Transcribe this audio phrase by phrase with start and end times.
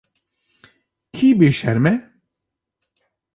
[1.13, 1.95] Kî bêşerm e?